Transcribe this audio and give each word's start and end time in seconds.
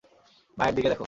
মায়ের 0.57 0.73
দিকে 0.75 0.89
দেখো। 0.89 0.99